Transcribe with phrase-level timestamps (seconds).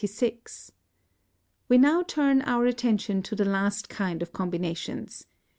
[1.69, 5.27] We now turn our attention to the last kind of combinations.